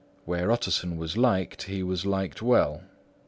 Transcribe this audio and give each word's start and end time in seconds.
Where 0.25 0.51
Utterson 0.51 0.97
was 0.97 1.15
liked, 1.15 1.61
he 1.61 1.83
was 1.83 2.07
liked 2.07 2.41
well. 2.41 2.81